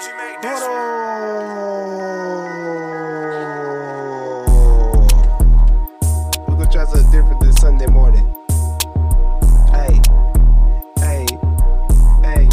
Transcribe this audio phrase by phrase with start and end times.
[0.00, 0.08] We're
[6.48, 8.34] gonna try something different this Sunday morning.
[9.68, 10.00] Hey,
[11.04, 11.26] hey,
[12.24, 12.48] hey.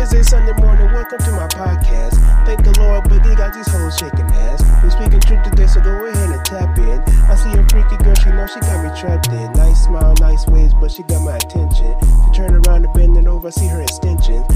[0.00, 0.90] It's a Sunday morning.
[0.94, 2.16] Welcome to my podcast.
[2.46, 4.62] Thank the Lord, but they got these hoes shaking ass.
[4.82, 7.02] We're speaking truth today, so go ahead and tap in.
[7.28, 9.52] I see a freaky girl, she know she got me trapped in.
[9.52, 11.94] Nice smile, nice ways, but she got my attention.
[12.00, 14.46] She turn around and bend it over, I see her extensions.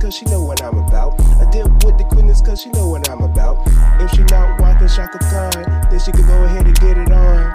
[0.00, 1.20] Cause she know what I'm about.
[1.36, 3.58] I deal with the queenness cause she know what I'm about.
[4.00, 5.52] If she not walking Shaka Khan,
[5.90, 7.54] then she can go ahead and get it on.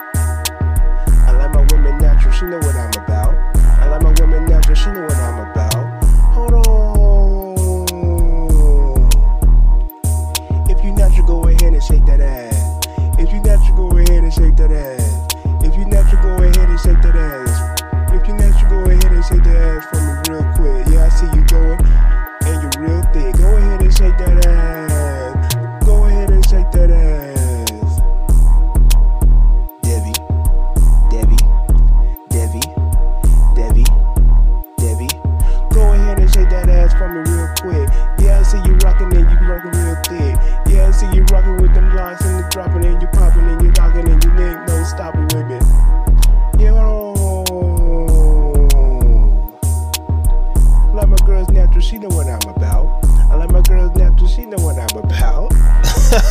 [1.26, 3.34] I like my women natural, she know what I'm about.
[3.82, 6.04] I like my women natural, she know what I'm about.
[6.34, 7.56] Hold on.
[10.70, 12.86] If you natural, go ahead and shake that ass.
[13.18, 15.34] If you natural, go ahead and shake that ass.
[15.64, 18.14] If you natural, go ahead and shake that ass.
[18.14, 19.65] If you natural, go ahead and shake that ass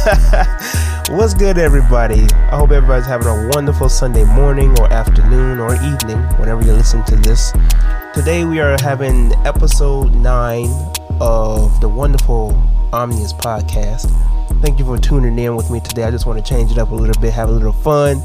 [1.09, 2.27] What's good, everybody?
[2.51, 7.03] I hope everybody's having a wonderful Sunday morning or afternoon or evening, whenever you listen
[7.05, 7.51] to this.
[8.13, 10.67] Today, we are having episode 9
[11.19, 12.51] of the wonderful
[12.93, 14.11] Omnius podcast.
[14.61, 16.03] Thank you for tuning in with me today.
[16.03, 18.17] I just want to change it up a little bit, have a little fun.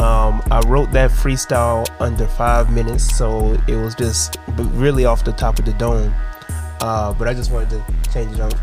[0.00, 5.32] Um, I wrote that freestyle under five minutes, so it was just really off the
[5.32, 6.12] top of the dome.
[6.80, 8.54] Uh, but I just wanted to change it up,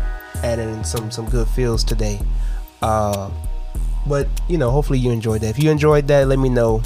[0.42, 2.20] add in some some good feels today.
[2.82, 3.30] Uh,
[4.06, 5.50] but you know, hopefully you enjoyed that.
[5.50, 6.82] If you enjoyed that, let me know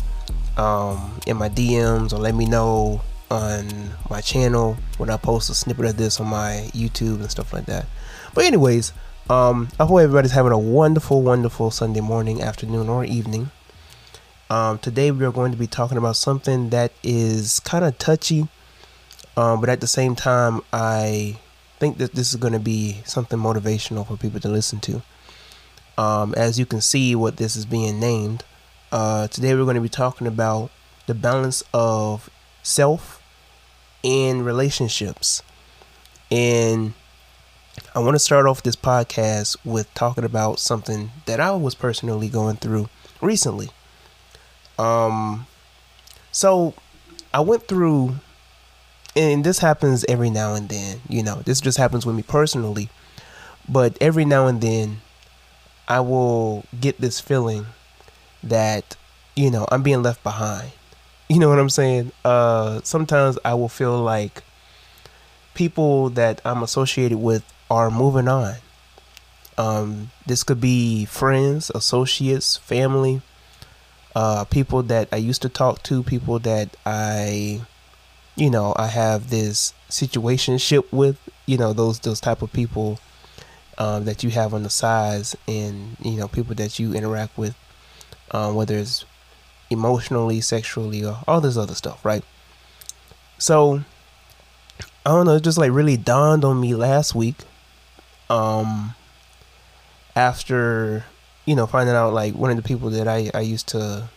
[0.56, 3.00] um, in my DMs or let me know
[3.30, 7.52] on my channel when I post a snippet of this on my YouTube and stuff
[7.52, 7.86] like that.
[8.34, 8.92] But anyways,
[9.28, 13.50] um, I hope everybody's having a wonderful, wonderful Sunday morning, afternoon, or evening.
[14.50, 18.48] Um, today we are going to be talking about something that is kind of touchy,
[19.36, 21.38] um, but at the same time, I
[21.78, 25.02] think that this is going to be something motivational for people to listen to.
[25.96, 28.44] Um, as you can see, what this is being named.
[28.92, 30.70] Uh, today we're going to be talking about
[31.06, 32.30] the balance of
[32.62, 33.22] self
[34.02, 35.42] in relationships.
[36.30, 36.94] And
[37.94, 42.28] I want to start off this podcast with talking about something that I was personally
[42.28, 42.88] going through
[43.20, 43.70] recently.
[44.78, 45.46] Um,
[46.30, 46.74] so
[47.32, 48.16] I went through,
[49.18, 51.00] and this happens every now and then.
[51.08, 52.88] You know, this just happens with me personally,
[53.68, 55.00] but every now and then,
[55.88, 57.66] I will get this feeling
[58.42, 58.96] that
[59.34, 60.72] you know I'm being left behind.
[61.30, 62.12] You know what I'm saying?
[62.24, 64.42] Uh, sometimes I will feel like
[65.52, 68.54] people that I'm associated with are moving on.
[69.58, 73.20] Um, this could be friends, associates, family,
[74.14, 77.60] uh, people that I used to talk to, people that I,
[78.38, 81.18] you know, I have this situationship with.
[81.46, 83.00] You know, those those type of people
[83.78, 87.56] um, that you have on the sides, and you know, people that you interact with,
[88.30, 89.04] um, whether it's
[89.70, 92.24] emotionally, sexually, or all this other stuff, right?
[93.38, 93.82] So
[95.06, 97.36] I don't know, it just like really dawned on me last week.
[98.30, 98.94] Um
[100.18, 101.04] after,
[101.46, 104.08] you know, finding out like one of the people that I, I used to,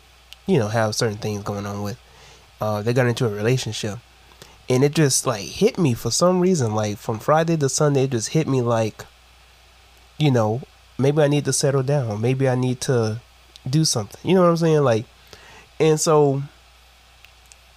[0.48, 2.00] you know, have certain things going on with,
[2.60, 4.00] uh, they got into a relationship.
[4.70, 6.74] And it just like hit me for some reason.
[6.74, 9.06] Like from Friday to Sunday, it just hit me like,
[10.18, 10.62] you know,
[10.98, 12.22] maybe I need to settle down.
[12.22, 13.22] Maybe I need to
[13.70, 14.20] do something.
[14.24, 14.84] You know what I'm saying?
[14.84, 15.06] Like
[15.82, 16.44] and so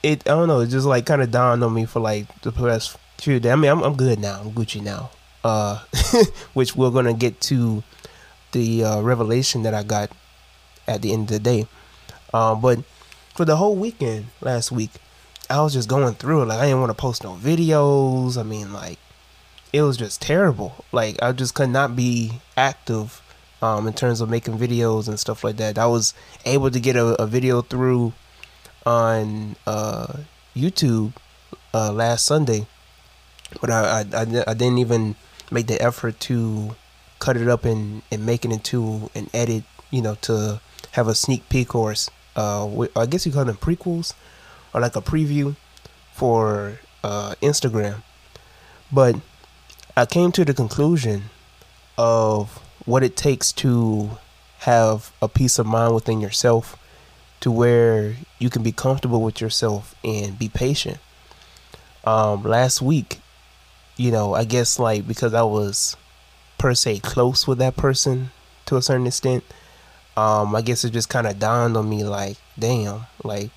[0.02, 2.52] it I don't know, it just like kind of dawned on me for like the
[2.52, 3.50] past few days.
[3.50, 4.40] I mean, I'm I'm good now.
[4.40, 5.10] I'm Gucci now.
[5.42, 5.80] Uh,
[6.54, 7.82] which we're gonna get to
[8.52, 10.10] the uh, revelation that I got
[10.86, 11.66] at the end of the day.
[12.32, 12.80] Um, but
[13.34, 14.90] for the whole weekend last week,
[15.54, 16.46] I was just going through it.
[16.46, 18.36] Like I didn't want to post no videos.
[18.36, 18.98] I mean, like
[19.72, 20.84] it was just terrible.
[20.90, 23.22] Like I just could not be active
[23.62, 25.78] um, in terms of making videos and stuff like that.
[25.78, 26.12] I was
[26.44, 28.14] able to get a, a video through
[28.84, 30.24] on uh,
[30.56, 31.12] YouTube
[31.72, 32.66] uh, last Sunday,
[33.60, 35.14] but I, I, I, I didn't even
[35.52, 36.74] make the effort to
[37.20, 39.62] cut it up and, and make it into an edit,
[39.92, 40.60] you know, to
[40.92, 41.94] have a sneak peek or
[42.34, 44.14] uh, I guess you call them prequels
[44.74, 45.56] or like a preview
[46.12, 48.02] for uh, Instagram.
[48.92, 49.16] But
[49.96, 51.24] I came to the conclusion
[51.96, 54.18] of what it takes to
[54.58, 56.76] have a peace of mind within yourself
[57.40, 60.98] to where you can be comfortable with yourself and be patient.
[62.04, 63.20] Um, last week,
[63.96, 65.96] you know, I guess like because I was
[66.58, 68.30] per se close with that person
[68.66, 69.44] to a certain extent,
[70.16, 73.50] um, I guess it just kind of dawned on me like, damn, like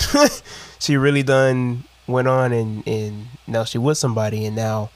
[0.78, 4.90] she really done went on and and now she with somebody and now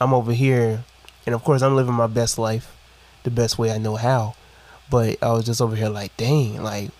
[0.00, 0.84] I'm over here
[1.26, 2.76] and of course I'm living my best life
[3.22, 4.34] the best way I know how.
[4.90, 6.90] But I was just over here like, dang, like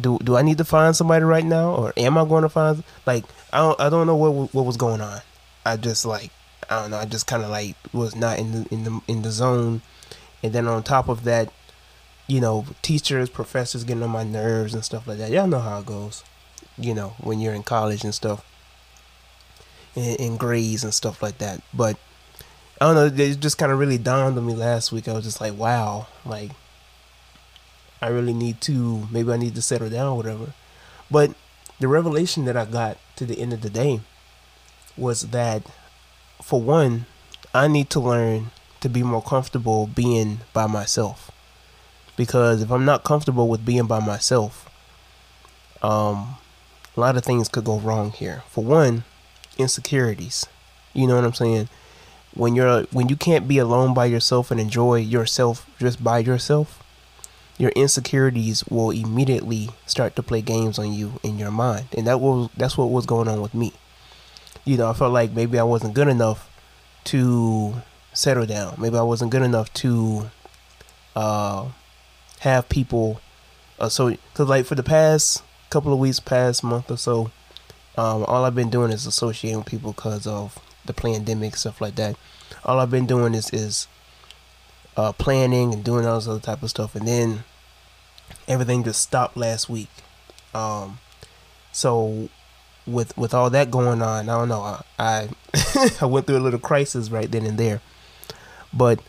[0.00, 2.84] do do I need to find somebody right now or am I going to find
[3.06, 5.20] like I don't I don't know what what was going on.
[5.64, 6.30] I just like
[6.68, 9.22] I don't know, I just kind of like was not in the in the in
[9.22, 9.82] the zone.
[10.42, 11.52] And then on top of that,
[12.26, 15.30] you know, teachers, professors getting on my nerves and stuff like that.
[15.30, 16.24] Y'all know how it goes.
[16.78, 18.44] You know, when you're in college and stuff.
[19.94, 21.62] In, in grades and stuff like that.
[21.72, 21.96] But
[22.80, 25.08] I don't know, it just kind of really dawned on me last week.
[25.08, 26.50] I was just like, wow, like
[28.02, 30.52] I really need to maybe I need to settle down whatever.
[31.10, 31.34] But
[31.80, 34.00] the revelation that I got to the end of the day
[34.96, 35.62] was that
[36.42, 37.06] for one,
[37.54, 38.50] I need to learn
[38.80, 41.30] to be more comfortable being by myself.
[42.16, 44.68] Because if I'm not comfortable with being by myself,
[45.82, 46.36] um
[46.96, 48.42] a lot of things could go wrong here.
[48.48, 49.04] For one,
[49.58, 50.46] insecurities.
[50.94, 51.68] You know what I'm saying?
[52.34, 56.82] When you're when you can't be alone by yourself and enjoy yourself just by yourself,
[57.58, 61.86] your insecurities will immediately start to play games on you in your mind.
[61.96, 63.72] And that was that's what was going on with me.
[64.64, 66.50] You know, I felt like maybe I wasn't good enough
[67.04, 68.74] to settle down.
[68.78, 70.30] Maybe I wasn't good enough to
[71.14, 71.68] uh
[72.40, 73.20] have people
[73.78, 77.30] uh, so cuz like for the past couple of weeks, past month or so,
[77.96, 81.96] um all I've been doing is associating with people cuz of the pandemic stuff like
[81.96, 82.16] that.
[82.64, 83.88] All I've been doing is is
[84.96, 87.44] uh, planning and doing all this other type of stuff, and then
[88.48, 89.90] everything just stopped last week.
[90.54, 90.98] Um,
[91.72, 92.28] so
[92.86, 94.62] with with all that going on, I don't know.
[94.62, 95.28] I I,
[96.00, 97.82] I went through a little crisis right then and there,
[98.72, 99.00] but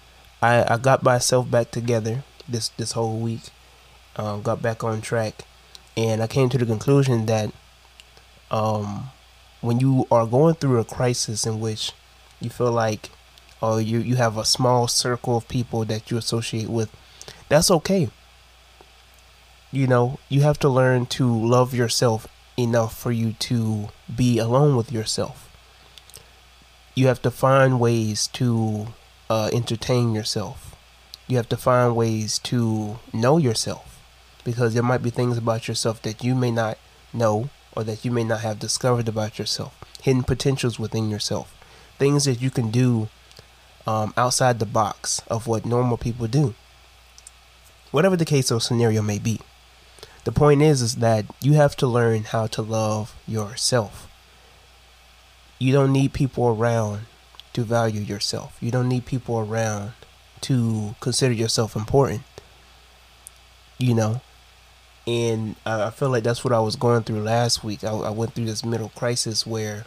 [0.42, 3.42] I I got myself back together this this whole week.
[4.16, 5.46] Um, got back on track,
[5.96, 7.52] and I came to the conclusion that
[8.50, 9.12] um,
[9.62, 11.92] when you are going through a crisis in which
[12.40, 13.10] you feel like
[13.62, 16.90] or you you have a small circle of people that you associate with
[17.50, 18.10] that's okay.
[19.72, 22.28] You know you have to learn to love yourself
[22.58, 25.50] enough for you to be alone with yourself.
[26.96, 28.88] You have to find ways to
[29.30, 30.67] uh, entertain yourself
[31.28, 34.02] you have to find ways to know yourself
[34.44, 36.78] because there might be things about yourself that you may not
[37.14, 41.54] know or that you may not have discovered about yourself hidden potentials within yourself
[41.98, 43.10] things that you can do
[43.88, 46.54] um, outside the box of what normal people do.
[47.92, 49.40] Whatever the case or scenario may be.
[50.26, 54.10] The point is is that you have to learn how to love yourself.
[55.58, 57.06] You don't need people around
[57.54, 58.58] to value yourself.
[58.60, 59.94] You don't need people around
[60.42, 62.22] to consider yourself important.
[63.78, 64.22] You know,
[65.06, 67.84] and I feel like that's what I was going through last week.
[67.84, 69.86] I, I went through this middle crisis where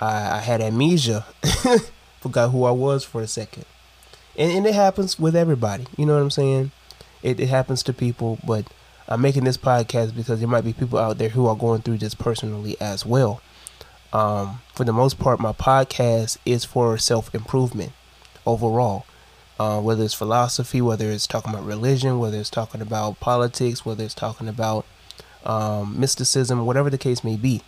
[0.00, 1.24] I, I had amnesia
[2.22, 3.64] forgot who I was for a second.
[4.36, 5.86] And, and it happens with everybody.
[5.96, 6.70] You know what I'm saying?
[7.22, 8.66] It, it happens to people, but
[9.08, 11.98] I'm making this podcast because there might be people out there who are going through
[11.98, 13.42] this personally as well.
[14.12, 17.92] Um, for the most part, my podcast is for self improvement
[18.46, 19.06] overall.
[19.58, 24.02] Uh, whether it's philosophy, whether it's talking about religion, whether it's talking about politics, whether
[24.02, 24.84] it's talking about
[25.44, 27.62] um, mysticism, whatever the case may be.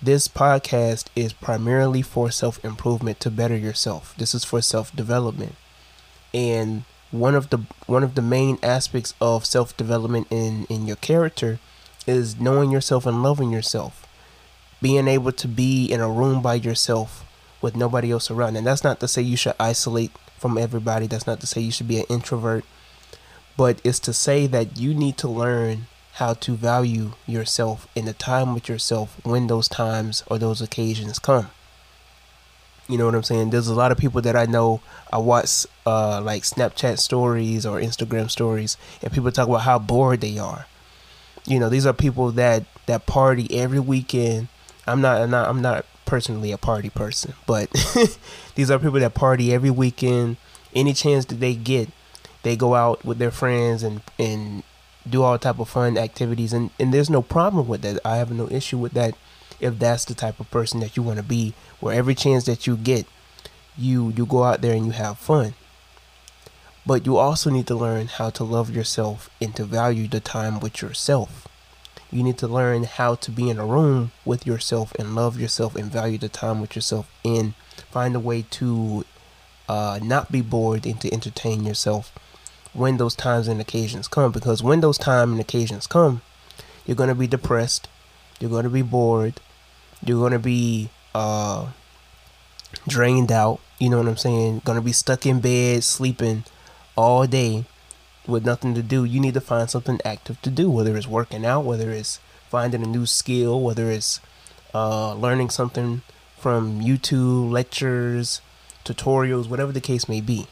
[0.00, 4.14] This podcast is primarily for self improvement to better yourself.
[4.18, 5.54] This is for self development.
[6.34, 10.96] And one of the one of the main aspects of self development in, in your
[10.96, 11.60] character
[12.06, 14.06] is knowing yourself and loving yourself.
[14.80, 17.24] Being able to be in a room by yourself
[17.60, 18.56] with nobody else around.
[18.56, 20.10] And that's not to say you should isolate
[20.42, 21.06] from everybody.
[21.06, 22.64] That's not to say you should be an introvert.
[23.56, 28.12] But it's to say that you need to learn how to value yourself in the
[28.12, 31.48] time with yourself when those times or those occasions come.
[32.88, 33.50] You know what I'm saying?
[33.50, 34.80] There's a lot of people that I know.
[35.12, 40.20] I watch uh, like Snapchat stories or Instagram stories, and people talk about how bored
[40.20, 40.66] they are.
[41.46, 44.48] You know, these are people that that party every weekend.
[44.86, 47.70] I'm not, I'm not, I'm not personally a party person, but
[48.54, 50.36] these are people that party every weekend.
[50.74, 51.88] Any chance that they get,
[52.42, 54.62] they go out with their friends and and
[55.08, 57.98] do all type of fun activities and, and there's no problem with that.
[58.04, 59.14] I have no issue with that
[59.58, 62.66] if that's the type of person that you want to be, where every chance that
[62.66, 63.06] you get,
[63.78, 65.54] you you go out there and you have fun.
[66.84, 70.60] But you also need to learn how to love yourself and to value the time
[70.60, 71.48] with yourself.
[72.12, 75.74] You need to learn how to be in a room with yourself and love yourself
[75.74, 77.54] and value the time with yourself and
[77.90, 79.06] find a way to
[79.66, 82.12] uh, not be bored and to entertain yourself
[82.74, 84.30] when those times and occasions come.
[84.30, 86.20] Because when those times and occasions come,
[86.84, 87.88] you're going to be depressed,
[88.38, 89.40] you're going to be bored,
[90.04, 91.68] you're going to be uh,
[92.86, 93.58] drained out.
[93.78, 94.60] You know what I'm saying?
[94.66, 96.44] Going to be stuck in bed, sleeping
[96.94, 97.64] all day
[98.26, 99.04] with nothing to do.
[99.04, 102.82] You need to find something active to do, whether it's working out, whether it's finding
[102.82, 104.20] a new skill, whether it's
[104.74, 106.02] uh, learning something
[106.38, 108.40] from YouTube, lectures,
[108.84, 110.46] tutorials, whatever the case may be.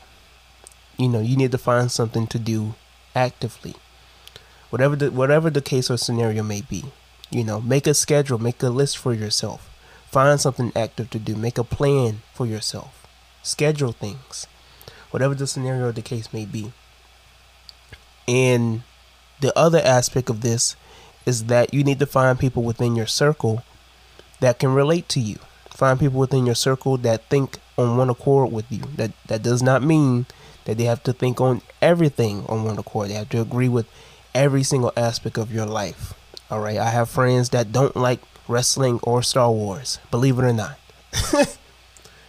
[0.97, 2.75] You know, you need to find something to do
[3.15, 3.75] actively.
[4.71, 6.85] Whatever the whatever the case or scenario may be.
[7.31, 9.69] You know, make a schedule, make a list for yourself.
[10.11, 11.37] Find something active to do.
[11.37, 13.07] Make a plan for yourself.
[13.43, 14.47] Schedule things.
[15.11, 16.73] Whatever the scenario or the case may be.
[18.31, 18.83] And
[19.41, 20.77] the other aspect of this
[21.27, 23.65] is that you need to find people within your circle
[24.39, 25.39] that can relate to you.
[25.71, 28.83] Find people within your circle that think on one accord with you.
[28.97, 30.27] That that does not mean
[30.65, 33.09] that they have to think on everything on one accord.
[33.09, 33.89] They have to agree with
[34.33, 36.15] every single aspect of your life.
[36.51, 36.79] All right.
[36.79, 39.99] I have friends that don't like wrestling or Star Wars.
[40.13, 40.79] Believe it or not.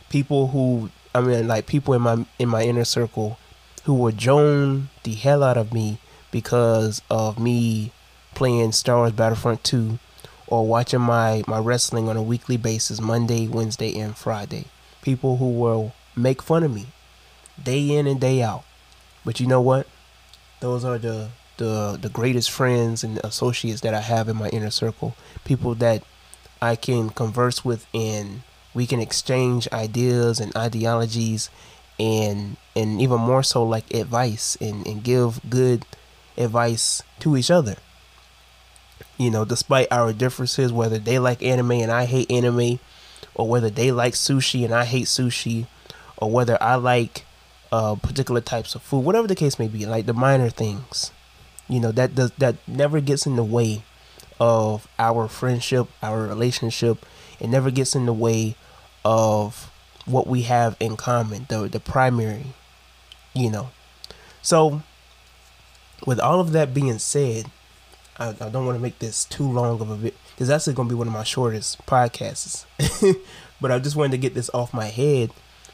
[0.09, 3.37] people who I mean like people in my in my inner circle
[3.83, 5.97] who will joan the hell out of me
[6.31, 7.91] because of me
[8.33, 9.99] playing Star Wars Battlefront 2
[10.47, 14.65] or watching my, my wrestling on a weekly basis, Monday, Wednesday, and Friday.
[15.01, 16.87] People who will make fun of me
[17.61, 18.63] day in and day out.
[19.23, 19.87] But you know what?
[20.59, 24.71] Those are the the the greatest friends and associates that I have in my inner
[24.71, 25.15] circle.
[25.45, 26.03] People that
[26.61, 28.41] I can converse with and
[28.73, 31.49] we can exchange ideas and ideologies
[32.01, 35.85] and and even more so like advice and, and give good
[36.35, 37.75] advice to each other.
[39.17, 42.79] You know, despite our differences, whether they like anime and I hate anime,
[43.35, 45.67] or whether they like sushi and I hate sushi,
[46.17, 47.23] or whether I like
[47.71, 51.11] uh, particular types of food, whatever the case may be, like the minor things,
[51.69, 53.83] you know, that does that never gets in the way
[54.39, 57.05] of our friendship, our relationship.
[57.39, 58.55] It never gets in the way
[59.05, 59.70] of
[60.05, 62.53] what we have in common, the the primary,
[63.33, 63.69] you know.
[64.41, 64.81] So,
[66.05, 67.45] with all of that being said,
[68.17, 70.87] I, I don't want to make this too long of a bit because that's going
[70.87, 72.65] to be one of my shortest podcasts.
[73.61, 75.31] but I just wanted to get this off my head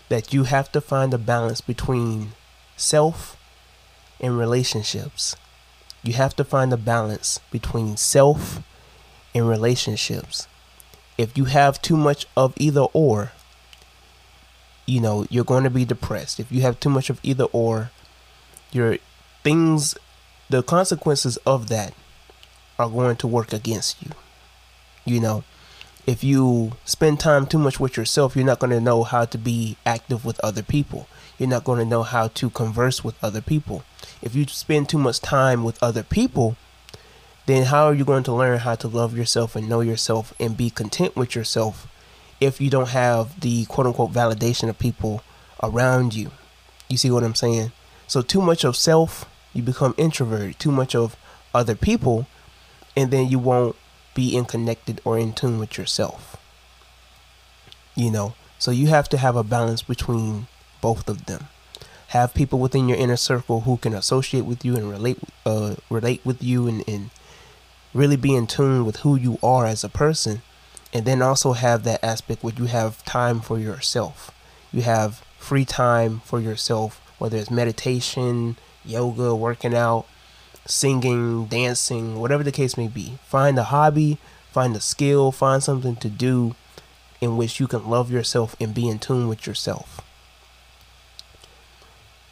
[0.10, 2.32] that you have to find a balance between
[2.76, 3.38] self
[4.20, 5.36] and relationships.
[6.04, 8.62] You have to find a balance between self
[9.34, 10.48] and relationships.
[11.18, 13.32] If you have too much of either or,
[14.88, 16.40] you know, you're going to be depressed.
[16.40, 17.92] If you have too much of either or,
[18.72, 18.98] your
[19.44, 19.96] things,
[20.50, 21.94] the consequences of that
[22.80, 24.12] are going to work against you.
[25.06, 25.44] You know,
[26.06, 29.38] if you spend time too much with yourself, you're not going to know how to
[29.38, 31.08] be active with other people.
[31.38, 33.84] You're not going to know how to converse with other people.
[34.22, 36.56] If you spend too much time with other people,
[37.46, 40.58] then how are you going to learn how to love yourself and know yourself and
[40.58, 41.88] be content with yourself
[42.40, 45.24] if you don't have the quote unquote validation of people
[45.64, 46.32] around you.
[46.90, 47.72] You see what I'm saying?
[48.08, 50.60] So too much of self, you become introverted.
[50.60, 51.18] Too much of
[51.54, 52.28] other people,
[52.96, 53.76] and then you won't
[54.14, 56.38] be in connected or in tune with yourself.
[57.96, 60.48] You know, so you have to have a balance between
[60.82, 61.48] both of them.
[62.10, 66.22] Have people within your inner circle who can associate with you and relate uh, relate
[66.24, 67.10] with you and, and
[67.94, 70.42] really be in tune with who you are as a person
[70.94, 74.32] and then also have that aspect where you have time for yourself.
[74.72, 80.06] You have free time for yourself, whether it's meditation, yoga, working out,
[80.66, 83.18] singing, dancing, whatever the case may be.
[83.26, 84.18] Find a hobby,
[84.52, 86.56] find a skill, find something to do
[87.20, 90.02] in which you can love yourself and be in tune with yourself.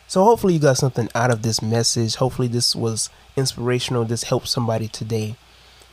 [0.08, 2.16] So, hopefully, you got something out of this message.
[2.16, 4.06] Hopefully, this was inspirational.
[4.06, 5.36] This helped somebody today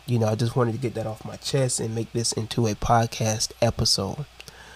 [0.06, 2.66] you know, I just wanted to get that off my chest and make this into
[2.66, 4.26] a podcast episode.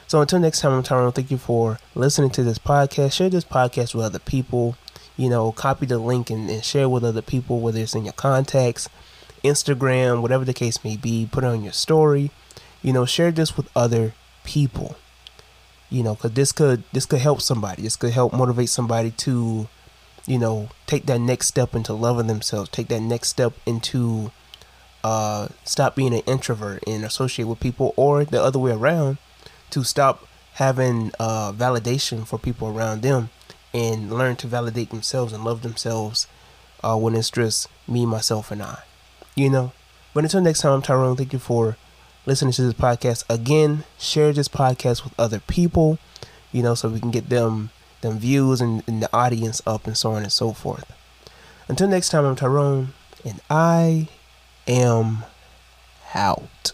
[0.07, 1.11] So until next time, I'm Tyrone.
[1.11, 3.13] Thank you for listening to this podcast.
[3.13, 4.77] Share this podcast with other people.
[5.17, 8.13] You know, copy the link and, and share with other people, whether it's in your
[8.13, 8.89] contacts,
[9.43, 11.29] Instagram, whatever the case may be.
[11.31, 12.31] Put it on your story.
[12.83, 14.15] You know, share this with other
[14.45, 14.97] people.
[15.91, 17.83] You know, because this could this could help somebody.
[17.83, 19.67] This could help motivate somebody to,
[20.27, 22.69] you know, take that next step into loving themselves.
[22.69, 24.31] Take that next step into
[25.07, 29.19] uh, stop being an introvert and associate with people, or the other way around,
[29.71, 33.31] to stop having uh, validation for people around them
[33.73, 36.27] and learn to validate themselves and love themselves
[36.83, 38.83] uh, when it's just me, myself, and I.
[39.37, 39.73] You know?
[40.13, 41.15] But until next time, I'm Tyrone.
[41.15, 41.77] Thank you for
[42.25, 43.23] listening to this podcast.
[43.31, 46.01] Again, share this podcast with other people,
[46.51, 47.71] you know, so we can get them
[48.01, 50.93] them views and, and the audience up and so on and so forth.
[51.69, 52.93] Until next time, I'm Tyrone,
[53.25, 54.09] and I
[54.67, 55.25] am
[56.15, 56.73] out.